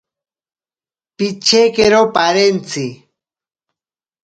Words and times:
Pichekero 1.17 2.01
parentsi. 2.15 2.85